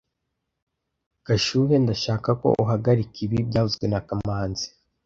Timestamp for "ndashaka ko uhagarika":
1.83-3.17